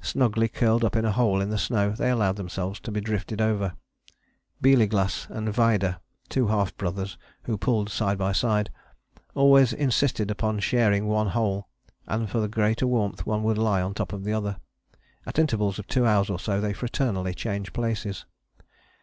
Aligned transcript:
Snugly 0.00 0.48
curled 0.48 0.82
up 0.86 0.96
in 0.96 1.04
a 1.04 1.12
hole 1.12 1.38
in 1.38 1.50
the 1.50 1.58
snow 1.58 1.90
they 1.90 2.08
allowed 2.08 2.36
themselves 2.36 2.80
to 2.80 2.90
be 2.90 3.02
drifted 3.02 3.42
over. 3.42 3.74
Bieleglas 4.62 5.26
and 5.28 5.50
Vaida, 5.52 6.00
two 6.30 6.46
half 6.46 6.74
brothers 6.78 7.18
who 7.42 7.58
pulled 7.58 7.90
side 7.90 8.16
by 8.16 8.32
side, 8.32 8.70
always 9.34 9.74
insisted 9.74 10.30
upon 10.30 10.60
sharing 10.60 11.08
one 11.08 11.26
hole, 11.28 11.68
and 12.06 12.30
for 12.30 12.48
greater 12.48 12.86
warmth 12.86 13.26
one 13.26 13.42
would 13.42 13.58
lie 13.58 13.82
on 13.82 13.90
the 13.90 13.96
top 13.96 14.14
of 14.14 14.24
the 14.24 14.32
other. 14.32 14.56
At 15.26 15.38
intervals 15.38 15.78
of 15.78 15.86
two 15.86 16.06
hours 16.06 16.30
or 16.30 16.38
so 16.38 16.58
they 16.58 16.72
fraternally 16.72 17.34
changed 17.34 17.74
places. 17.74 18.24